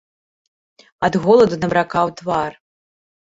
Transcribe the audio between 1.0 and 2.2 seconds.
Ад голаду набракаў